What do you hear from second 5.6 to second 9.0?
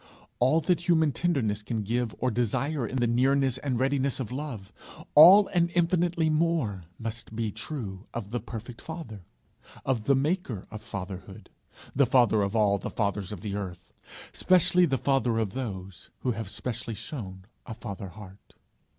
infinitely more must be true of the perfect